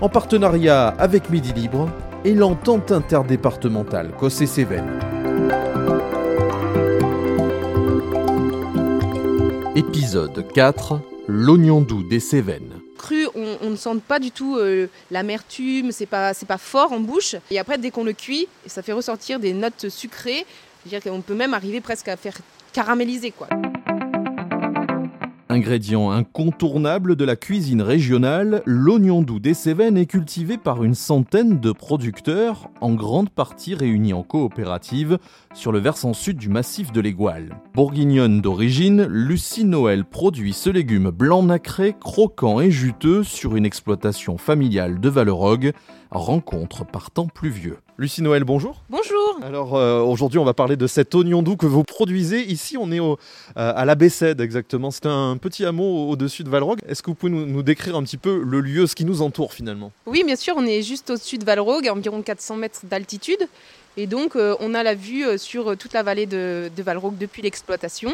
en 0.00 0.08
partenariat 0.08 0.88
avec 0.88 1.30
Midi 1.30 1.52
Libre 1.52 1.90
et 2.24 2.34
l'entente 2.34 2.92
interdépartementale 2.92 4.12
Cossé-Cévennes. 4.18 5.00
Épisode 9.74 10.46
4 10.52 11.00
L'oignon 11.26 11.80
doux 11.80 12.02
des 12.02 12.20
Cévennes. 12.20 12.80
Cru, 12.96 13.28
on, 13.34 13.70
ne 13.70 13.76
sent 13.76 13.90
pas 14.06 14.18
du 14.18 14.30
tout 14.30 14.56
euh, 14.56 14.88
l'amertume, 15.10 15.92
c'est 15.92 16.06
pas, 16.06 16.32
c'est 16.32 16.46
pas 16.46 16.58
fort 16.58 16.92
en 16.92 17.00
bouche. 17.00 17.36
Et 17.50 17.58
après, 17.58 17.76
dès 17.76 17.90
qu'on 17.90 18.04
le 18.04 18.14
cuit, 18.14 18.48
ça 18.66 18.82
fait 18.82 18.92
ressortir 18.92 19.38
des 19.38 19.52
notes 19.52 19.88
sucrées. 19.88 20.46
Je 20.84 20.90
veux 20.90 20.98
dire 20.98 21.12
qu'on 21.12 21.20
peut 21.20 21.34
même 21.34 21.54
arriver 21.54 21.80
presque 21.80 22.08
à 22.08 22.16
faire 22.16 22.38
caraméliser 22.72 23.30
quoi. 23.30 23.48
Ingrédient 25.50 26.10
incontournable 26.10 27.16
de 27.16 27.24
la 27.24 27.34
cuisine 27.34 27.80
régionale, 27.80 28.62
l'oignon 28.66 29.22
doux 29.22 29.40
des 29.40 29.54
Cévennes 29.54 29.96
est 29.96 30.04
cultivé 30.04 30.58
par 30.58 30.84
une 30.84 30.94
centaine 30.94 31.58
de 31.58 31.72
producteurs, 31.72 32.68
en 32.82 32.92
grande 32.92 33.30
partie 33.30 33.74
réunis 33.74 34.12
en 34.12 34.22
coopérative, 34.22 35.18
sur 35.54 35.72
le 35.72 35.78
versant 35.78 36.12
sud 36.12 36.36
du 36.36 36.50
massif 36.50 36.92
de 36.92 37.00
l'Égual. 37.00 37.56
Bourguignonne 37.72 38.42
d'origine, 38.42 39.04
Lucie 39.04 39.64
Noël 39.64 40.04
produit 40.04 40.52
ce 40.52 40.68
légume 40.68 41.10
blanc 41.10 41.42
nacré, 41.42 41.96
croquant 41.98 42.60
et 42.60 42.70
juteux 42.70 43.22
sur 43.24 43.56
une 43.56 43.64
exploitation 43.64 44.36
familiale 44.36 45.00
de 45.00 45.08
Vallerogue, 45.08 45.72
rencontre 46.10 46.84
par 46.84 47.10
temps 47.10 47.26
pluvieux. 47.26 47.78
Lucie 48.00 48.22
Noël, 48.22 48.44
bonjour. 48.44 48.84
Bonjour. 48.88 49.40
Alors 49.42 49.74
euh, 49.74 50.00
aujourd'hui, 50.00 50.38
on 50.38 50.44
va 50.44 50.54
parler 50.54 50.76
de 50.76 50.86
cet 50.86 51.16
oignon 51.16 51.42
doux 51.42 51.56
que 51.56 51.66
vous 51.66 51.82
produisez. 51.82 52.42
Ici, 52.42 52.76
on 52.76 52.92
est 52.92 53.00
au, 53.00 53.18
euh, 53.56 53.72
à 53.74 53.84
la 53.84 53.96
Bessède 53.96 54.40
exactement. 54.40 54.92
C'est 54.92 55.06
un 55.06 55.36
petit 55.36 55.64
hameau 55.64 56.08
au-dessus 56.08 56.44
de 56.44 56.48
Valrogue. 56.48 56.78
Est-ce 56.86 57.02
que 57.02 57.10
vous 57.10 57.16
pouvez 57.16 57.32
nous, 57.32 57.62
décrire 57.64 57.96
un 57.96 58.04
petit 58.04 58.16
peu 58.16 58.40
le 58.46 58.60
lieu, 58.60 58.86
ce 58.86 58.94
qui 58.94 59.04
nous 59.04 59.20
entoure 59.20 59.52
finalement? 59.52 59.90
Oui, 60.06 60.22
bien 60.24 60.36
sûr. 60.36 60.54
On 60.56 60.64
est 60.64 60.82
juste 60.82 61.10
au-dessus 61.10 61.38
de 61.38 61.44
Valrogue, 61.44 61.88
à 61.88 61.92
environ 61.92 62.22
400 62.22 62.54
mètres 62.54 62.82
d'altitude. 62.84 63.48
Et 63.96 64.06
donc, 64.06 64.36
euh, 64.36 64.54
on 64.60 64.74
a 64.74 64.84
la 64.84 64.94
vue 64.94 65.36
sur 65.36 65.76
toute 65.76 65.92
la 65.92 66.04
vallée 66.04 66.26
de, 66.26 66.70
de 66.76 66.82
Valrogue 66.84 67.18
depuis 67.18 67.42
l'exploitation. 67.42 68.12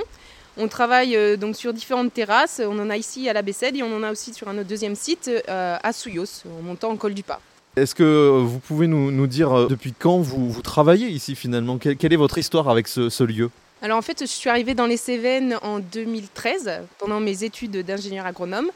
On 0.57 0.67
travaille 0.67 1.37
donc 1.37 1.57
sur 1.57 1.75
différentes 1.75 2.15
terrasses. 2.15 2.63
On 2.65 2.79
en 2.79 2.89
a 2.89 2.97
ici 2.97 3.29
à 3.29 3.35
la 3.35 3.43
Bessède 3.43 3.77
et 3.77 3.83
on 3.83 3.95
en 3.95 4.03
a 4.03 4.11
aussi 4.11 4.33
sur 4.33 4.49
un 4.49 4.57
autre 4.57 4.69
deuxième 4.69 4.95
site 4.95 5.31
à 5.47 5.93
Souillos, 5.93 6.47
en 6.47 6.63
montant 6.63 6.91
en 6.91 6.97
col 6.97 7.13
du 7.13 7.23
Pas. 7.23 7.43
Est-ce 7.77 7.97
que 7.97 8.41
vous 8.41 8.61
pouvez 8.61 8.87
nous, 8.87 9.27
dire 9.27 9.53
euh, 9.53 9.67
depuis 9.67 9.93
quand 9.93 10.19
vous, 10.19 10.63
travaillez 10.63 11.09
ici 11.09 11.35
finalement? 11.35 11.77
Quelle, 11.77 12.13
est 12.13 12.17
votre 12.17 12.39
histoire 12.39 12.69
avec 12.69 12.87
ce, 12.87 13.25
lieu? 13.25 13.51
Alors 13.83 13.99
en 13.99 14.03
fait, 14.03 14.21
je 14.21 14.27
suis 14.27 14.49
arrivée 14.49 14.75
dans 14.75 14.87
les 14.87 14.97
Cévennes 14.97 15.59
en 15.61 15.81
2013 15.81 16.71
pendant 17.01 17.19
mes 17.19 17.43
études 17.43 17.85
d'ingénieur 17.85 18.27
agronome 18.27 18.71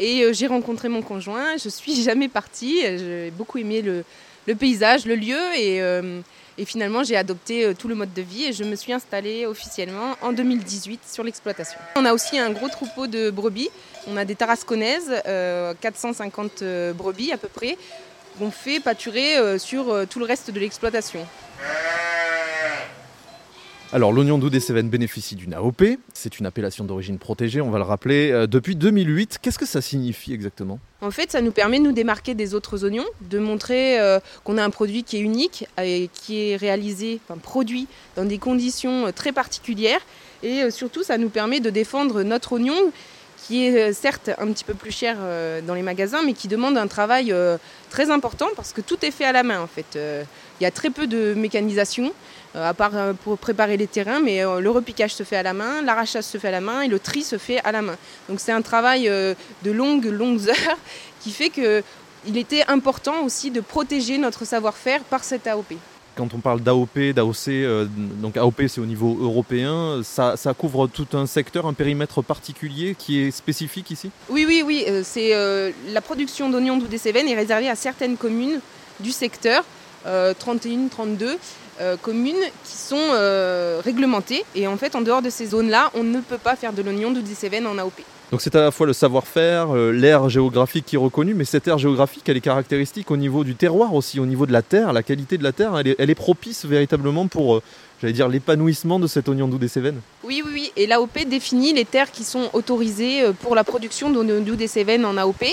et 0.00 0.24
euh, 0.24 0.32
j'ai 0.32 0.48
rencontré 0.48 0.88
mon 0.88 1.00
conjoint. 1.00 1.56
Je 1.62 1.68
suis 1.68 1.94
jamais 2.02 2.26
partie. 2.26 2.80
J'ai 2.82 3.30
beaucoup 3.30 3.58
aimé 3.58 3.82
le, 3.82 4.04
paysage, 4.56 5.06
le 5.06 5.14
lieu 5.14 5.38
et, 5.56 5.80
euh, 5.80 6.20
finalement 6.66 7.04
j'ai 7.04 7.16
adopté 7.16 7.72
tout 7.78 7.88
le 7.88 7.94
mode 7.94 8.12
de 8.12 8.20
vie 8.20 8.44
et 8.44 8.52
je 8.52 8.64
me 8.64 8.74
suis 8.74 8.92
installée 8.92 9.46
officiellement 9.46 10.16
en 10.20 10.32
2018 10.32 11.00
sur 11.10 11.24
l'exploitation. 11.24 11.78
On 11.96 12.04
a 12.04 12.12
aussi 12.12 12.38
un 12.38 12.50
gros 12.50 12.68
troupeau 12.68 13.06
de 13.06 13.30
brebis. 13.30 13.70
On 14.06 14.16
a 14.18 14.26
des 14.26 14.34
tarasconnaises, 14.34 15.10
450 15.80 16.64
brebis 16.94 17.32
à 17.32 17.38
peu 17.38 17.48
près 17.48 17.78
qu'on 18.40 18.50
fait 18.50 18.80
pâturer 18.80 19.36
euh, 19.36 19.58
sur 19.58 19.90
euh, 19.90 20.06
tout 20.06 20.18
le 20.18 20.24
reste 20.24 20.50
de 20.50 20.58
l'exploitation. 20.58 21.26
Alors 23.92 24.12
l'oignon 24.12 24.38
doux 24.38 24.48
des 24.48 24.60
Cévennes 24.60 24.88
bénéficie 24.88 25.34
d'une 25.34 25.52
AOP, 25.52 25.82
c'est 26.14 26.38
une 26.38 26.46
appellation 26.46 26.84
d'origine 26.84 27.18
protégée, 27.18 27.60
on 27.60 27.70
va 27.70 27.78
le 27.78 27.84
rappeler, 27.84 28.30
euh, 28.30 28.46
depuis 28.46 28.76
2008. 28.76 29.40
Qu'est-ce 29.42 29.58
que 29.58 29.66
ça 29.66 29.82
signifie 29.82 30.32
exactement? 30.32 30.78
En 31.02 31.10
fait, 31.10 31.30
ça 31.30 31.42
nous 31.42 31.50
permet 31.50 31.80
de 31.80 31.84
nous 31.84 31.92
démarquer 31.92 32.34
des 32.34 32.54
autres 32.54 32.84
oignons, 32.84 33.04
de 33.20 33.38
montrer 33.38 33.98
qu'on 34.44 34.58
a 34.58 34.64
un 34.64 34.70
produit 34.70 35.02
qui 35.02 35.16
est 35.16 35.20
unique 35.20 35.66
et 35.82 36.08
qui 36.12 36.50
est 36.50 36.56
réalisé, 36.56 37.20
enfin 37.26 37.38
produit 37.38 37.88
dans 38.16 38.24
des 38.24 38.38
conditions 38.38 39.10
très 39.12 39.32
particulières. 39.32 40.00
Et 40.42 40.70
surtout, 40.70 41.02
ça 41.02 41.16
nous 41.16 41.30
permet 41.30 41.60
de 41.60 41.70
défendre 41.70 42.22
notre 42.22 42.52
oignon 42.52 42.92
qui 43.46 43.66
est 43.66 43.90
euh, 43.90 43.92
certes 43.92 44.30
un 44.38 44.46
petit 44.48 44.64
peu 44.64 44.74
plus 44.74 44.90
cher 44.90 45.16
euh, 45.20 45.60
dans 45.60 45.74
les 45.74 45.82
magasins, 45.82 46.22
mais 46.24 46.34
qui 46.34 46.48
demande 46.48 46.76
un 46.76 46.86
travail 46.86 47.32
euh, 47.32 47.58
très 47.90 48.10
important 48.10 48.48
parce 48.56 48.72
que 48.72 48.80
tout 48.80 49.04
est 49.04 49.10
fait 49.10 49.24
à 49.24 49.32
la 49.32 49.42
main 49.42 49.60
en 49.60 49.66
fait. 49.66 49.98
Il 50.60 50.64
y 50.64 50.66
a 50.66 50.70
très 50.70 50.90
peu 50.90 51.06
de 51.06 51.34
mécanisation, 51.34 52.12
à 52.54 52.74
part 52.74 52.92
pour 53.24 53.38
préparer 53.38 53.76
les 53.76 53.86
terrains, 53.86 54.20
mais 54.20 54.42
le 54.42 54.70
repiquage 54.70 55.14
se 55.14 55.22
fait 55.22 55.36
à 55.36 55.42
la 55.42 55.54
main, 55.54 55.80
l'arrachage 55.82 56.24
se 56.24 56.36
fait 56.36 56.48
à 56.48 56.50
la 56.50 56.60
main 56.60 56.82
et 56.82 56.88
le 56.88 56.98
tri 56.98 57.22
se 57.22 57.38
fait 57.38 57.60
à 57.64 57.72
la 57.72 57.80
main. 57.80 57.96
Donc 58.28 58.40
c'est 58.40 58.52
un 58.52 58.60
travail 58.60 59.08
de 59.08 59.70
longues, 59.70 60.04
longues 60.04 60.48
heures 60.50 60.78
qui 61.20 61.32
fait 61.32 61.48
qu'il 61.48 62.36
était 62.36 62.64
important 62.68 63.24
aussi 63.24 63.50
de 63.50 63.62
protéger 63.62 64.18
notre 64.18 64.44
savoir-faire 64.44 65.00
par 65.04 65.24
cette 65.24 65.46
AOP 65.46 65.72
quand 66.20 66.34
on 66.34 66.40
parle 66.40 66.60
d'AOP, 66.60 67.14
d'AOC, 67.14 67.48
euh, 67.48 67.86
donc 68.20 68.36
AOP 68.36 68.68
c'est 68.68 68.80
au 68.80 68.84
niveau 68.84 69.16
européen, 69.22 70.02
ça, 70.02 70.36
couvre 70.56 70.86
tout 70.86 71.06
un 71.14 71.24
secteur, 71.24 71.64
un 71.64 71.72
périmètre 71.72 72.20
particulier 72.20 72.94
qui 72.94 73.20
est 73.20 73.30
spécifique 73.30 73.90
ici? 73.90 74.10
Oui, 74.28 74.44
oui, 74.46 74.62
oui. 74.64 74.84
Euh, 74.86 75.02
euh, 75.16 75.70
la 75.88 76.02
production 76.02 76.50
d'oignons 76.50 76.76
doux 76.76 76.88
des 76.88 76.98
Cévennes 76.98 77.26
est 77.26 77.34
réservée 77.34 77.70
à 77.70 77.74
certaines 77.74 78.18
communes 78.18 78.60
du 79.00 79.12
secteur, 79.12 79.64
31, 80.04 80.88
32 80.90 81.38
communes 82.02 82.34
qui 82.64 82.76
sont 82.76 83.10
réglementées. 83.84 84.44
Et 84.54 84.66
en 84.66 84.76
fait, 84.76 84.94
en 84.94 85.00
dehors 85.00 85.22
de 85.22 85.30
ces 85.30 85.46
zones-là, 85.46 85.90
on 85.94 86.02
ne 86.02 86.20
peut 86.20 86.38
pas 86.38 86.56
faire 86.56 86.72
de 86.72 86.82
l'oignon 86.82 87.10
des 87.10 87.34
Cévennes 87.34 87.66
en 87.66 87.78
AOP. 87.78 88.02
Donc 88.30 88.40
c'est 88.42 88.54
à 88.54 88.60
la 88.60 88.70
fois 88.70 88.86
le 88.86 88.92
savoir-faire, 88.92 89.74
euh, 89.74 89.90
l'aire 89.90 90.28
géographique 90.28 90.86
qui 90.86 90.94
est 90.94 90.98
reconnue, 90.98 91.34
mais 91.34 91.44
cette 91.44 91.66
aire 91.66 91.78
géographique, 91.78 92.28
elle 92.28 92.36
est 92.36 92.40
caractéristique 92.40 93.10
au 93.10 93.16
niveau 93.16 93.42
du 93.42 93.56
terroir 93.56 93.92
aussi, 93.92 94.20
au 94.20 94.26
niveau 94.26 94.46
de 94.46 94.52
la 94.52 94.62
terre, 94.62 94.92
la 94.92 95.02
qualité 95.02 95.36
de 95.36 95.42
la 95.42 95.50
terre, 95.50 95.76
elle 95.76 96.10
est, 96.10 96.14
propice 96.14 96.64
véritablement 96.64 97.26
pour, 97.26 97.56
euh, 97.56 97.62
j'allais 98.00 98.12
dire, 98.12 98.28
l'épanouissement 98.28 98.98
de 98.98 99.06
cet 99.06 99.28
oignon 99.28 99.48
doux 99.48 99.58
des 99.58 99.68
Cévennes. 99.68 100.00
Oui, 100.24 100.42
oui, 100.44 100.50
oui. 100.52 100.72
Et 100.76 100.86
l'AOP 100.86 101.24
définit 101.26 101.72
les 101.72 101.84
terres 101.84 102.10
qui 102.10 102.24
sont 102.24 102.50
autorisées 102.52 103.22
euh, 103.22 103.32
pour 103.32 103.54
la 103.54 103.64
production 103.64 104.10
d'oignon 104.10 104.40
doux 104.40 104.56
des 104.56 104.68
Cévennes 104.68 105.04
en 105.04 105.16
AOP. 105.16 105.44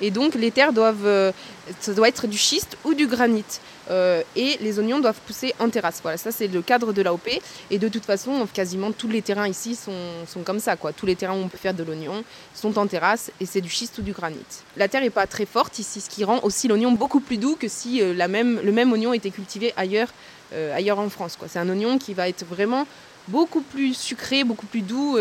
Et 0.00 0.10
donc 0.10 0.34
les 0.34 0.50
terres 0.50 0.72
doivent, 0.72 1.32
ça 1.80 1.94
doit 1.94 2.08
être 2.08 2.26
du 2.26 2.38
schiste 2.38 2.76
ou 2.84 2.94
du 2.94 3.06
granit. 3.06 3.44
Euh, 3.90 4.22
et 4.34 4.56
les 4.60 4.78
oignons 4.78 5.00
doivent 5.00 5.20
pousser 5.26 5.54
en 5.58 5.68
terrasse. 5.68 6.00
Voilà, 6.02 6.16
ça 6.16 6.32
c'est 6.32 6.48
le 6.48 6.62
cadre 6.62 6.92
de 6.92 7.02
l'AOP. 7.02 7.28
Et 7.70 7.78
de 7.78 7.88
toute 7.88 8.04
façon, 8.04 8.46
quasiment 8.52 8.92
tous 8.92 9.08
les 9.08 9.22
terrains 9.22 9.48
ici 9.48 9.74
sont, 9.74 9.92
comme 10.44 10.58
ça. 10.58 10.76
Quoi. 10.76 10.92
Tous 10.92 11.06
les 11.06 11.16
terrains 11.16 11.34
où 11.34 11.42
on 11.42 11.48
peut 11.48 11.58
faire 11.58 11.74
de 11.74 11.82
l'oignon 11.82 12.24
sont 12.54 12.78
en 12.78 12.86
terrasse 12.86 13.30
et 13.40 13.46
c'est 13.46 13.60
du 13.60 13.68
schiste 13.68 13.98
ou 13.98 14.02
du 14.02 14.12
granit. 14.12 14.38
La 14.76 14.88
terre 14.88 15.02
n'est 15.02 15.10
pas 15.10 15.26
très 15.26 15.46
forte 15.46 15.78
ici, 15.78 16.00
ce 16.00 16.08
qui 16.08 16.24
rend 16.24 16.40
aussi 16.42 16.68
l'oignon 16.68 16.92
beaucoup 16.92 17.20
plus 17.20 17.36
doux 17.36 17.56
que 17.56 17.68
si 17.68 18.00
euh, 18.00 18.14
la 18.14 18.28
même, 18.28 18.60
le 18.62 18.72
même 18.72 18.92
oignon 18.92 19.12
était 19.12 19.30
cultivé 19.30 19.72
ailleurs, 19.76 20.08
euh, 20.54 20.74
ailleurs 20.74 20.98
en 20.98 21.08
France. 21.08 21.36
C'est 21.46 21.58
un 21.58 21.68
oignon 21.68 21.98
qui 21.98 22.14
va 22.14 22.28
être 22.28 22.44
vraiment 22.44 22.86
beaucoup 23.28 23.62
plus 23.62 23.94
sucré, 23.94 24.44
beaucoup 24.44 24.66
plus 24.66 24.82
doux 24.82 25.16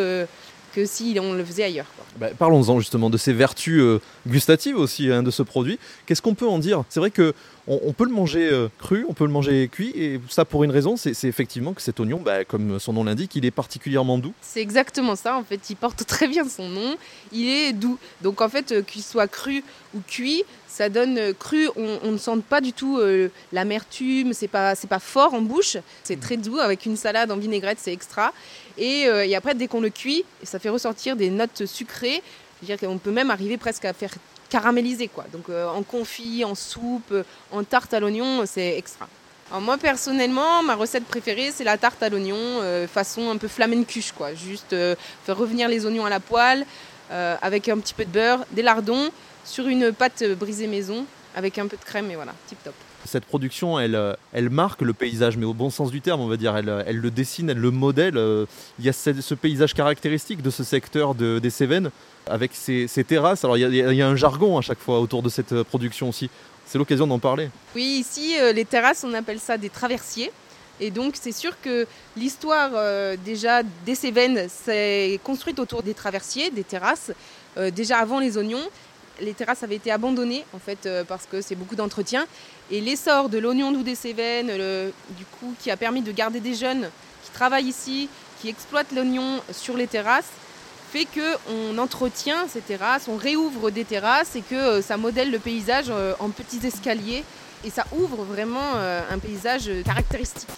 que 0.73 0.85
si 0.85 1.17
on 1.21 1.33
le 1.33 1.45
faisait 1.45 1.63
ailleurs. 1.63 1.85
Bah, 2.17 2.29
parlons-en 2.37 2.79
justement 2.79 3.09
de 3.09 3.17
ces 3.17 3.31
vertus 3.31 3.81
gustatives 4.27 4.77
aussi 4.77 5.09
hein, 5.09 5.23
de 5.23 5.31
ce 5.31 5.41
produit. 5.43 5.79
Qu'est-ce 6.05 6.21
qu'on 6.21 6.33
peut 6.33 6.47
en 6.47 6.59
dire? 6.59 6.83
C'est 6.89 6.99
vrai 6.99 7.11
que 7.11 7.33
on, 7.67 7.93
peut 7.93 8.05
le 8.05 8.11
manger 8.11 8.49
euh, 8.51 8.67
cru, 8.77 9.05
on 9.07 9.13
peut 9.13 9.25
le 9.25 9.31
manger 9.31 9.69
cuit, 9.71 9.93
et 9.95 10.19
ça 10.29 10.43
pour 10.43 10.63
une 10.63 10.71
raison, 10.71 10.97
c'est 10.97 11.23
effectivement 11.23 11.73
que 11.73 11.81
cet 11.81 11.99
oignon, 11.99 12.19
bah, 12.19 12.43
comme 12.43 12.79
son 12.79 12.93
nom 12.93 13.03
l'indique, 13.03 13.35
il 13.35 13.45
est 13.45 13.51
particulièrement 13.51 14.17
doux. 14.17 14.33
C'est 14.41 14.61
exactement 14.61 15.15
ça, 15.15 15.37
en 15.37 15.43
fait, 15.43 15.69
il 15.69 15.75
porte 15.75 16.05
très 16.07 16.27
bien 16.27 16.47
son 16.47 16.67
nom, 16.67 16.95
il 17.31 17.47
est 17.47 17.73
doux. 17.73 17.97
Donc 18.21 18.41
en 18.41 18.49
fait, 18.49 18.71
euh, 18.71 18.81
qu'il 18.81 19.01
soit 19.01 19.27
cru 19.27 19.63
ou 19.95 19.99
cuit, 20.05 20.43
ça 20.67 20.89
donne 20.89 21.17
euh, 21.17 21.33
cru, 21.33 21.69
on, 21.77 22.11
ne 22.11 22.17
sent 22.17 22.31
pas 22.49 22.59
du 22.59 22.73
tout 22.73 22.99
l'amertume, 23.51 24.33
c'est 24.33 24.47
pas, 24.47 24.75
pas 24.75 24.99
fort 24.99 25.33
en 25.33 25.41
bouche, 25.41 25.77
c'est 26.03 26.19
très 26.19 26.37
doux, 26.37 26.57
avec 26.59 26.85
une 26.85 26.97
salade 26.97 27.31
en 27.31 27.37
vinaigrette, 27.37 27.77
c'est 27.79 27.93
extra. 27.93 28.33
Et, 28.77 29.03
et 29.03 29.35
après, 29.35 29.55
dès 29.55 29.67
qu'on 29.67 29.81
le 29.81 29.89
cuit, 29.89 30.23
ça 30.43 30.59
fait 30.59 30.69
ressortir 30.69 31.15
des 31.15 31.29
notes 31.29 31.65
sucrées, 31.65 32.21
dire 32.63 32.79
qu'on 32.79 32.97
peut 32.97 33.11
même 33.11 33.29
arriver 33.29 33.57
presque 33.57 33.85
à 33.85 33.93
faire 33.93 34.13
caramélisé 34.53 35.07
quoi. 35.07 35.25
Donc 35.33 35.49
euh, 35.49 35.67
en 35.67 35.81
confit, 35.81 36.45
en 36.45 36.53
soupe, 36.53 37.11
euh, 37.11 37.23
en 37.51 37.63
tarte 37.63 37.91
à 37.95 37.99
l'oignon, 37.99 38.43
c'est 38.45 38.77
extra. 38.77 39.07
moi 39.59 39.77
personnellement, 39.79 40.61
ma 40.61 40.75
recette 40.75 41.05
préférée 41.05 41.49
c'est 41.51 41.63
la 41.63 41.77
tarte 41.77 42.03
à 42.03 42.09
l'oignon 42.09 42.37
euh, 42.37 42.87
façon 42.87 43.31
un 43.31 43.37
peu 43.37 43.47
flamencuche 43.47 44.11
quoi. 44.11 44.35
Juste 44.35 44.75
faire 45.25 45.37
revenir 45.37 45.67
les 45.67 45.87
oignons 45.87 46.05
à 46.05 46.11
la 46.11 46.19
poêle 46.19 46.65
avec 47.49 47.69
un 47.69 47.77
petit 47.79 47.93
peu 47.93 48.05
de 48.05 48.11
beurre, 48.11 48.45
des 48.51 48.63
lardons 48.63 49.09
sur 49.45 49.67
une 49.67 49.91
pâte 49.91 50.23
brisée 50.41 50.67
maison 50.67 51.05
avec 51.35 51.59
un 51.59 51.67
peu 51.67 51.77
de 51.77 51.83
crème 51.83 52.09
et 52.11 52.15
voilà, 52.15 52.33
tip 52.47 52.57
top. 52.63 52.73
Cette 53.05 53.25
production, 53.25 53.79
elle, 53.79 53.95
euh, 53.95 54.13
elle 54.31 54.49
marque 54.49 54.81
le 54.81 54.93
paysage, 54.93 55.37
mais 55.37 55.45
au 55.45 55.53
bon 55.53 55.69
sens 55.69 55.91
du 55.91 56.01
terme, 56.01 56.21
on 56.21 56.27
va 56.27 56.37
dire. 56.37 56.55
Elle, 56.55 56.83
elle 56.87 56.97
le 56.97 57.11
dessine, 57.11 57.49
elle 57.49 57.57
le 57.57 57.71
modèle. 57.71 58.15
Il 58.79 58.85
y 58.85 58.89
a 58.89 58.93
ce, 58.93 59.33
paysage 59.33 59.73
caractéristique 59.73 60.41
de 60.41 60.49
ce 60.49 60.63
secteur 60.63 61.15
des 61.15 61.49
Cévennes, 61.49 61.91
avec 62.27 62.51
ces, 62.53 62.87
terrasses. 63.07 63.43
Alors, 63.43 63.57
il 63.57 63.73
y, 63.73 64.01
a, 64.01 64.07
un 64.07 64.15
jargon 64.15 64.57
à 64.57 64.61
chaque 64.61 64.79
fois 64.79 64.99
autour 64.99 65.21
de 65.21 65.29
cette 65.29 65.63
production 65.63 66.09
aussi. 66.09 66.29
C'est 66.65 66.77
l'occasion 66.77 67.07
d'en 67.07 67.19
parler. 67.19 67.49
Oui, 67.75 67.83
ici, 67.99 68.35
les 68.53 68.65
terrasses, 68.65 69.03
on 69.03 69.13
appelle 69.13 69.39
ça 69.39 69.57
des 69.57 69.69
traversiers. 69.69 70.31
Et 70.79 70.91
donc 70.91 71.15
c'est 71.19 71.31
sûr 71.31 71.59
que 71.61 71.85
l'histoire 72.17 72.71
euh, 72.73 73.15
déjà 73.23 73.61
des 73.85 73.95
Cévennes 73.95 74.47
s'est 74.49 75.19
construite 75.23 75.59
autour 75.59 75.83
des 75.83 75.93
traversiers, 75.93 76.49
des 76.49 76.63
terrasses. 76.63 77.11
Euh, 77.57 77.69
déjà 77.69 77.99
avant 77.99 78.19
les 78.19 78.37
oignons, 78.37 78.67
les 79.23 79.33
terrasses 79.33 79.63
avaient 79.63 79.75
été 79.75 79.91
abandonnées 79.91 80.45
en 80.53 80.59
fait 80.59 80.85
euh, 80.85 81.03
parce 81.03 81.25
que 81.25 81.41
c'est 81.41 81.55
beaucoup 81.55 81.75
d'entretien. 81.75 82.25
Et 82.71 82.81
l'essor 82.81 83.29
de 83.29 83.37
l'oignon 83.37 83.71
doux 83.71 83.83
des 83.83 83.95
Cévennes, 83.95 84.51
qui 85.59 85.71
a 85.71 85.77
permis 85.77 86.01
de 86.01 86.11
garder 86.11 86.39
des 86.39 86.53
jeunes 86.53 86.89
qui 87.23 87.31
travaillent 87.31 87.67
ici, 87.67 88.09
qui 88.41 88.49
exploitent 88.49 88.91
l'oignon 88.93 89.41
sur 89.51 89.77
les 89.77 89.87
terrasses, 89.87 90.31
fait 90.91 91.05
qu'on 91.05 91.77
entretient 91.77 92.47
ces 92.47 92.61
terrasses, 92.61 93.07
on 93.07 93.17
réouvre 93.17 93.71
des 93.71 93.83
terrasses 93.83 94.35
et 94.35 94.41
que 94.41 94.81
ça 94.81 94.97
modèle 94.97 95.31
le 95.31 95.39
paysage 95.39 95.91
en 96.19 96.29
petits 96.29 96.65
escaliers 96.65 97.23
et 97.65 97.69
ça 97.71 97.85
ouvre 97.97 98.23
vraiment 98.23 98.75
un 98.75 99.17
paysage 99.17 99.71
caractéristique. 99.85 100.49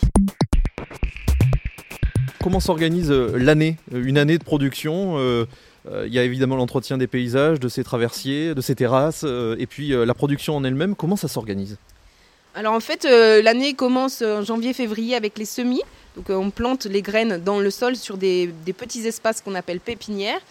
Comment 2.46 2.60
s'organise 2.60 3.10
euh, 3.10 3.32
l'année, 3.40 3.78
euh, 3.92 4.04
une 4.06 4.20
année 4.20 4.38
de 4.38 4.44
production 4.44 5.16
euh, 5.18 5.48
il 6.06 6.14
y 6.14 6.20
a 6.20 6.24
évidemment 6.24 6.56
l'entretien 6.56 6.98
des 6.98 7.08
paysages, 7.08 7.60
de 7.60 7.68
ces 7.68 7.84
traversiers, 7.84 8.56
de 8.56 8.62
ces 8.62 8.76
terrasses, 8.76 9.24
et 9.24 9.68
puis 9.68 9.90
la 9.90 10.14
production 10.14 10.56
en 10.56 10.64
elle-même. 10.64 10.96
Comment 10.96 11.16
ça 11.16 11.28
s'organise? 11.28 11.78
Alors 12.56 12.74
en 12.74 12.80
fait, 12.80 13.04
l'année 13.04 13.74
commence 13.74 14.22
en 14.22 14.42
janvier-février 14.42 15.16
avec 15.16 15.38
les 15.38 15.46
semis. 15.46 15.84
Donc 16.16 16.30
on 16.30 16.50
plante 16.50 16.86
les 16.86 17.02
graines 17.02 17.38
dans 17.38 17.60
le 17.60 17.70
sol 17.70 17.96
sur 17.96 18.18
des 18.18 18.50
petits 18.78 19.06
espaces 19.06 19.42
qu'on 19.42 19.56
appelle 19.56 19.80
pépinières. 19.80 20.42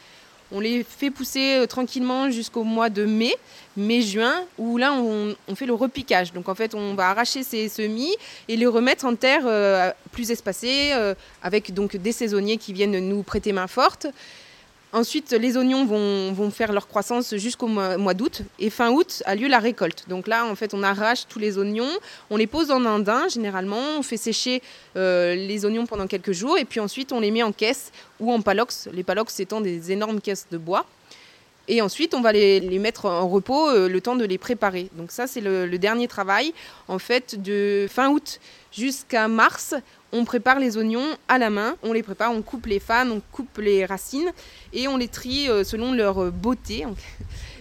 On 0.53 0.61
les 0.61 0.85
fait 0.85 1.11
pousser 1.11 1.57
euh, 1.57 1.67
tranquillement 1.67 2.31
jusqu'au 2.31 2.65
mois 2.65 2.91
de 2.91 3.05
mai, 3.05 3.35
mai-juin, 3.77 4.35
où 4.59 4.77
là 4.77 4.93
on, 4.93 5.35
fait 5.55 5.67
le 5.67 5.75
repiquage. 5.75 6.33
Donc 6.33 6.49
en 6.49 6.55
fait 6.55 6.75
on 6.75 6.95
va 6.95 7.09
arracher 7.09 7.43
ces 7.43 7.69
semis 7.69 8.15
et 8.49 8.57
les 8.57 8.67
remettre 8.67 9.05
en 9.07 9.17
terre 9.17 9.43
euh, 9.47 9.91
plus 10.13 10.31
espacée, 10.31 10.93
euh, 10.93 11.15
avec 11.43 11.73
donc 11.73 11.97
des 11.97 12.13
saisonniers 12.13 12.59
qui 12.59 12.73
viennent 12.73 12.99
nous 12.99 13.23
prêter 13.23 13.53
main 13.53 13.67
forte. 13.67 14.07
Ensuite, 14.95 15.33
les 15.33 15.57
oignons 15.57 15.85
vont, 15.85 16.51
faire 16.53 16.73
leur 16.73 16.87
croissance 16.87 17.35
jusqu'au 17.35 17.67
mois, 17.67 18.15
d'août. 18.15 18.43
Et 18.61 18.71
fin 18.71 18.93
août 18.93 19.25
a 19.27 19.35
lieu 19.35 19.49
la 19.49 19.59
récolte. 19.59 20.05
Donc 20.09 20.29
là, 20.29 20.47
en 20.47 20.55
fait, 20.55 20.73
on 20.73 20.85
arrache 20.85 21.27
tous 21.29 21.41
les 21.41 21.59
oignons, 21.59 21.91
on 22.31 22.37
les 22.37 22.47
pose 22.47 22.71
en 22.71 22.85
andin 22.85 23.27
généralement, 23.27 23.83
on 23.99 24.03
fait 24.05 24.17
sécher 24.17 24.63
euh, 24.95 25.35
les 25.35 25.65
oignons 25.65 25.85
pendant 25.85 26.07
quelques 26.07 26.31
jours, 26.31 26.59
et 26.59 26.65
puis 26.65 26.79
ensuite 26.79 27.11
on 27.11 27.19
les 27.19 27.33
met 27.33 27.43
en 27.43 27.51
caisse 27.51 27.91
ou 28.21 28.33
en 28.33 28.41
palox. 28.41 28.89
Les 28.93 29.03
palox 29.03 29.41
étant 29.41 29.61
des 29.61 29.91
énormes 29.91 30.21
caisses 30.21 30.47
de 30.53 30.59
bois. 30.59 30.87
Et 31.67 31.81
ensuite, 31.81 32.15
on 32.15 32.21
va 32.21 32.33
les, 32.33 32.79
mettre 32.79 33.07
en 33.07 33.29
repos 33.29 33.69
euh, 33.69 33.89
le 33.89 34.01
temps 34.01 34.17
de 34.17 34.25
les 34.25 34.39
préparer. 34.39 34.91
Donc 34.95 35.11
ça, 35.11 35.27
c'est 35.27 35.41
le, 35.41 35.67
dernier 35.79 36.09
travail. 36.09 36.53
En 36.89 36.99
fait, 36.99 37.41
de 37.41 37.87
fin 37.91 38.11
août 38.11 38.41
jusqu'à 38.73 39.29
mars, 39.29 39.75
on 40.13 40.25
prépare 40.25 40.59
les 40.59 40.77
oignons 40.77 41.07
à 41.27 41.39
la 41.39 41.51
main, 41.51 41.77
on 41.83 41.93
les 41.93 42.03
prépare, 42.03 42.33
on 42.33 42.43
coupe 42.43 42.67
les 42.67 42.81
fans, 42.81 43.09
on 43.11 43.21
coupe 43.33 43.59
les 43.59 43.85
racines 43.87 44.31
et 44.73 44.89
on 44.89 44.97
les 44.97 45.09
trie 45.09 45.49
euh, 45.49 45.65
selon 45.65 45.93
leur 45.93 46.23
euh, 46.23 46.31
beauté. 46.31 46.85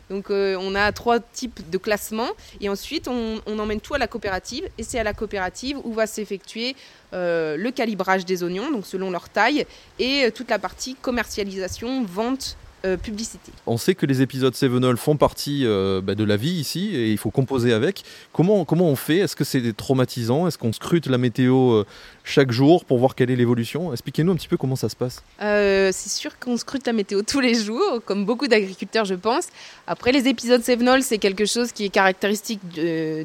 Donc 0.10 0.30
on 0.30 0.76
a 0.76 0.92
trois 0.92 1.20
types 1.20 1.68
de 1.72 1.78
classements 1.80 2.30
et 2.62 2.70
ensuite 2.70 3.08
on, 3.08 3.40
emmène 3.48 3.80
tout 3.80 3.96
à 3.96 3.98
la 3.98 4.06
coopérative 4.06 4.70
et 4.78 4.84
c'est 4.84 5.00
à 5.00 5.04
la 5.04 5.14
coopérative 5.14 5.80
où 5.86 5.94
va 5.94 6.06
s'effectuer 6.06 6.76
le 7.14 7.70
calibrage 7.72 8.24
des 8.24 8.44
oignons, 8.44 8.70
donc 8.70 8.86
selon 8.86 9.10
leur 9.10 9.30
taille, 9.30 9.66
et 9.98 10.30
toute 10.36 10.50
la 10.52 10.60
partie 10.60 10.96
commercialisation, 10.96 12.04
vente 12.04 12.58
euh, 12.86 12.98
publicité. 12.98 13.50
On 13.66 13.78
sait 13.78 13.96
que 13.96 14.06
les 14.06 14.22
épisodes 14.22 14.54
Sevenol 14.54 14.98
font 14.98 15.16
partie 15.16 15.66
euh, 15.66 16.02
bah, 16.02 16.16
de 16.16 16.24
la 16.26 16.36
vie 16.36 16.52
ici 16.52 16.94
et 16.94 17.12
il 17.12 17.18
faut 17.18 17.32
composer 17.32 17.72
avec. 17.72 18.04
Comment, 18.34 18.66
comment 18.66 18.90
on 18.90 18.98
fait? 18.98 19.20
Est-ce 19.20 19.38
que 19.38 19.46
c'est 19.46 19.72
traumatisant? 19.72 20.48
Est-ce 20.50 20.58
qu'on 20.58 20.74
scrute 20.74 21.08
la 21.08 21.18
météo 21.18 21.72
euh, 21.72 21.86
chaque 22.26 22.52
jour 22.52 22.84
pour 22.84 22.98
voir 22.98 23.16
quelle 23.16 23.32
est 23.32 23.38
l'évolution? 23.38 23.94
Expliquez-nous 23.94 24.34
un 24.34 24.36
petit 24.36 24.50
peu 24.50 24.58
comment 24.58 24.76
ça 24.76 24.90
se 24.90 24.98
passe. 24.98 25.24
c'est 25.40 26.10
sûr 26.10 26.38
qu'on 26.40 26.58
scrute 26.58 26.86
la 26.86 26.92
météo 26.92 27.22
tous 27.22 27.40
les 27.40 27.54
jours, 27.54 28.02
comme 28.04 28.26
beaucoup 28.26 28.50
d'agriculteurs, 28.50 29.06
je 29.06 29.16
pense. 29.16 29.48
Après, 29.88 30.12
les 30.12 30.28
épisodes 30.28 30.62
Sevenol, 30.62 31.04
c'est 31.04 31.20
quelque 31.20 31.46
chose 31.46 31.72
qui 31.72 31.86
est 31.86 31.90
caractéristique 31.90 32.60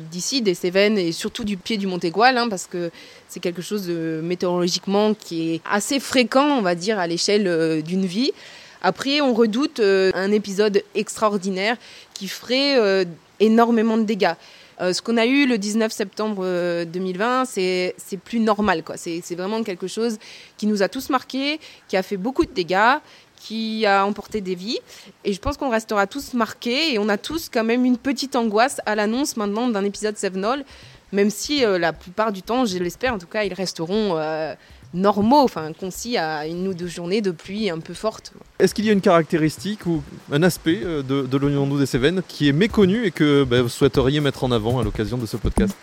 d'ici, 0.08 0.40
des 0.40 0.54
Cévennes 0.54 0.98
et 0.98 1.10
surtout 1.10 1.42
du 1.42 1.56
pied 1.56 1.78
du 1.78 1.88
Montégoal, 1.88 2.38
hein, 2.38 2.48
parce 2.48 2.68
que 2.68 2.92
c'est 3.28 3.40
quelque 3.40 3.62
chose 3.62 3.88
de, 3.88 4.20
météorologiquement 4.22 5.14
qui 5.14 5.54
est 5.54 5.60
assez 5.68 5.98
fréquent, 5.98 6.58
on 6.58 6.62
va 6.62 6.76
dire, 6.76 7.00
à 7.00 7.08
l'échelle 7.08 7.82
d'une 7.82 8.06
vie. 8.06 8.30
Après, 8.82 9.20
on 9.20 9.34
redoute 9.34 9.80
euh, 9.80 10.10
un 10.14 10.30
épisode 10.30 10.82
extraordinaire 10.94 11.76
qui 12.14 12.28
ferait 12.28 12.78
euh, 12.78 13.04
énormément 13.40 13.96
de 13.96 14.04
dégâts. 14.04 14.34
Euh, 14.80 14.92
ce 14.92 15.02
qu'on 15.02 15.16
a 15.16 15.26
eu 15.26 15.46
le 15.46 15.58
19 15.58 15.90
septembre 15.90 16.84
2020, 16.84 17.44
c'est 17.44 17.94
plus 18.24 18.38
normal. 18.38 18.84
C'est 18.96 19.34
vraiment 19.34 19.64
quelque 19.64 19.88
chose 19.88 20.18
qui 20.56 20.66
nous 20.66 20.82
a 20.82 20.88
tous 20.88 21.10
marqués, 21.10 21.58
qui 21.88 21.96
a 21.96 22.02
fait 22.04 22.16
beaucoup 22.16 22.44
de 22.44 22.52
dégâts, 22.52 22.98
qui 23.40 23.86
a 23.86 24.06
emporté 24.06 24.40
des 24.40 24.54
vies. 24.54 24.78
Et 25.24 25.32
je 25.32 25.40
pense 25.40 25.56
qu'on 25.56 25.70
restera 25.70 26.06
tous 26.06 26.34
marqués 26.34 26.94
et 26.94 26.98
on 27.00 27.08
a 27.08 27.18
tous 27.18 27.48
quand 27.52 27.64
même 27.64 27.84
une 27.84 27.98
petite 27.98 28.36
angoisse 28.36 28.80
à 28.86 28.94
l'annonce 28.94 29.36
maintenant 29.36 29.66
d'un 29.66 29.84
épisode 29.84 30.16
Sevenol, 30.16 30.64
même 31.10 31.30
si 31.30 31.62
la 31.62 31.92
plupart 31.92 32.30
du 32.30 32.42
temps, 32.42 32.64
je 32.64 32.78
l'espère 32.78 33.14
en 33.14 33.18
tout 33.18 33.26
cas, 33.26 33.42
ils 33.42 33.54
resteront 33.54 34.16
normaux, 34.94 35.42
enfin 35.42 35.72
concis 35.72 36.16
à 36.16 36.46
une 36.46 36.66
ou 36.68 36.74
deux 36.74 36.86
journées 36.86 37.20
de 37.20 37.30
pluie 37.30 37.70
un 37.70 37.78
peu 37.78 37.94
forte. 37.94 38.32
Est-ce 38.58 38.74
qu'il 38.74 38.84
y 38.84 38.90
a 38.90 38.92
une 38.92 39.00
caractéristique 39.00 39.86
ou 39.86 40.02
un 40.32 40.42
aspect 40.42 40.80
euh, 40.82 41.02
de, 41.02 41.36
l'oignon 41.36 41.66
doux 41.66 41.78
des 41.78 41.86
Cévennes 41.86 42.22
qui 42.26 42.48
est 42.48 42.52
méconnu 42.52 43.04
et 43.04 43.10
que 43.10 43.44
bah, 43.44 43.62
vous 43.62 43.68
souhaiteriez 43.68 44.20
mettre 44.20 44.44
en 44.44 44.52
avant 44.52 44.78
à 44.78 44.84
l'occasion 44.84 45.18
de 45.18 45.26
ce 45.26 45.36
podcast? 45.36 45.76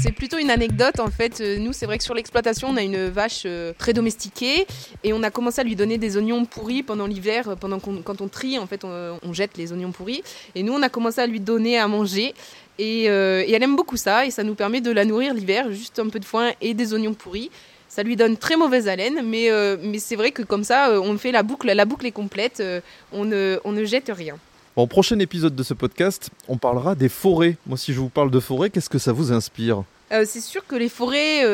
C'est 0.00 0.12
plutôt 0.12 0.38
une 0.38 0.50
anecdote 0.50 0.98
en 0.98 1.10
fait. 1.10 1.42
Euh, 1.42 1.58
nous, 1.58 1.74
c'est 1.74 1.84
vrai 1.84 1.98
que 1.98 2.04
sur 2.04 2.14
l'exploitation, 2.14 2.68
on 2.70 2.76
a 2.76 2.82
une 2.82 3.08
vache 3.08 3.42
euh, 3.44 3.74
très 3.76 3.92
domestiquée 3.92 4.66
et 5.04 5.12
on 5.12 5.22
a 5.22 5.30
commencé 5.30 5.60
à 5.60 5.64
lui 5.64 5.76
donner 5.76 5.98
des 5.98 6.16
oignons 6.16 6.46
pourris 6.46 6.82
pendant 6.82 7.06
l'hiver, 7.06 7.54
pendant 7.60 7.78
quand 7.78 8.20
on 8.22 8.28
trie, 8.28 8.58
en 8.58 8.66
fait, 8.66 8.84
on, 8.84 9.32
jette 9.34 9.58
les 9.58 9.72
oignons 9.72 9.92
pourris. 9.92 10.22
Et 10.54 10.62
nous, 10.62 10.72
on 10.72 10.82
a 10.82 10.88
commencé 10.88 11.20
à 11.20 11.26
lui 11.26 11.40
donner 11.40 11.78
à 11.78 11.86
manger. 11.86 12.34
Et, 12.78 13.04
et 13.04 13.52
elle 13.52 13.62
aime 13.62 13.76
beaucoup 13.76 13.98
ça 13.98 14.24
et 14.24 14.30
ça 14.30 14.42
nous 14.42 14.54
permet 14.54 14.80
de 14.80 14.90
la 14.90 15.04
nourrir 15.04 15.34
l'hiver, 15.34 15.70
juste 15.70 15.98
un 15.98 16.08
peu 16.08 16.18
de 16.18 16.24
foin 16.24 16.52
et 16.62 16.72
des 16.72 16.94
oignons 16.94 17.12
pourris 17.12 17.50
ça 17.90 18.04
lui 18.04 18.16
donne 18.16 18.36
très 18.36 18.56
mauvaise 18.56 18.88
haleine, 18.88 19.20
mais, 19.24 19.50
euh, 19.50 19.76
mais 19.82 19.98
c'est 19.98 20.14
vrai 20.14 20.30
que 20.30 20.42
comme 20.42 20.62
ça, 20.62 20.90
euh, 20.90 21.00
on 21.00 21.18
fait 21.18 21.32
la 21.32 21.42
boucle, 21.42 21.66
la 21.66 21.84
boucle 21.84 22.06
est 22.06 22.12
complète, 22.12 22.60
euh, 22.60 22.80
on, 23.12 23.24
ne, 23.24 23.58
on 23.64 23.72
ne 23.72 23.84
jette 23.84 24.12
rien. 24.14 24.36
Au 24.76 24.86
prochain 24.86 25.18
épisode 25.18 25.56
de 25.56 25.62
ce 25.64 25.74
podcast, 25.74 26.30
on 26.46 26.56
parlera 26.56 26.94
des 26.94 27.08
forêts. 27.08 27.56
Moi, 27.66 27.76
si 27.76 27.92
je 27.92 27.98
vous 27.98 28.08
parle 28.08 28.30
de 28.30 28.38
forêts, 28.38 28.70
qu'est-ce 28.70 28.88
que 28.88 29.00
ça 29.00 29.12
vous 29.12 29.32
inspire? 29.32 29.82
C'est 30.24 30.40
sûr 30.40 30.66
que 30.66 30.74
les 30.74 30.88
forêts 30.88 31.44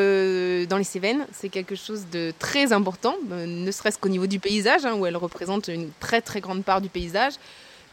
dans 0.65 0.77
les 0.77 0.83
Cévennes, 0.83 1.27
c'est 1.31 1.49
quelque 1.49 1.75
chose 1.75 2.05
de 2.11 2.33
très 2.39 2.73
important, 2.73 3.15
ne 3.29 3.69
serait-ce 3.69 3.99
qu'au 3.99 4.09
niveau 4.09 4.25
du 4.25 4.39
paysage, 4.39 4.83
hein, 4.83 4.95
où 4.95 5.05
elles 5.05 5.17
représentent 5.17 5.67
une 5.67 5.89
très 5.99 6.21
très 6.21 6.41
grande 6.41 6.63
part 6.63 6.81
du 6.81 6.89
paysage. 6.89 7.33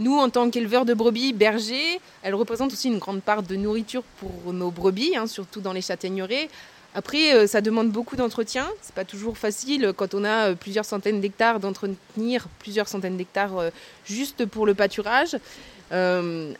Nous, 0.00 0.16
en 0.16 0.30
tant 0.30 0.50
qu'éleveurs 0.50 0.84
de 0.84 0.94
brebis, 0.94 1.32
bergers, 1.32 2.00
elles 2.22 2.34
représentent 2.34 2.72
aussi 2.72 2.88
une 2.88 2.98
grande 2.98 3.22
part 3.22 3.42
de 3.42 3.56
nourriture 3.56 4.02
pour 4.18 4.52
nos 4.52 4.70
brebis, 4.70 5.16
hein, 5.16 5.26
surtout 5.26 5.60
dans 5.60 5.72
les 5.72 5.82
châtaigneraies. 5.82 6.48
Après, 6.94 7.34
euh, 7.34 7.46
ça 7.46 7.60
demande 7.60 7.90
beaucoup 7.90 8.14
d'entretien. 8.16 8.66
C'est 8.80 8.94
pas 8.94 9.04
toujours 9.04 9.36
facile 9.36 9.92
quand 9.96 10.14
on 10.14 10.24
a 10.24 10.50
euh, 10.50 10.54
plusieurs 10.54 10.84
centaines 10.84 11.20
d'hectares 11.20 11.58
d'entretenir 11.58 12.46
plusieurs 12.60 12.88
centaines 12.88 13.16
d'hectares 13.16 13.58
euh, 13.58 13.70
juste 14.06 14.46
pour 14.46 14.64
le 14.64 14.74
pâturage. 14.74 15.36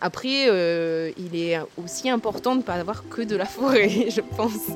après, 0.00 0.46
il 1.16 1.34
est 1.34 1.58
aussi 1.82 2.08
important 2.08 2.52
de 2.52 2.58
ne 2.58 2.62
pas 2.62 2.74
avoir 2.74 3.02
que 3.08 3.22
de 3.22 3.36
la 3.36 3.46
forêt, 3.46 4.10
je 4.10 4.20
pense. 4.20 4.68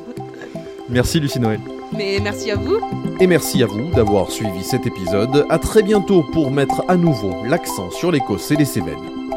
Merci 0.88 1.20
Lucie 1.20 1.38
Noël. 1.38 1.60
Mais 1.92 2.18
merci 2.20 2.50
à 2.50 2.56
vous. 2.56 2.80
Et 3.20 3.26
merci 3.26 3.62
à 3.62 3.66
vous 3.66 3.90
d'avoir 3.90 4.30
suivi 4.30 4.64
cet 4.64 4.86
épisode. 4.86 5.46
À 5.48 5.58
très 5.58 5.82
bientôt 5.82 6.22
pour 6.32 6.50
mettre 6.50 6.82
à 6.88 6.96
nouveau 6.96 7.44
l'accent 7.44 7.90
sur 7.90 8.10
l'Écosse 8.10 8.50
et 8.50 8.56
les 8.56 8.64
Cévennes. 8.64 9.27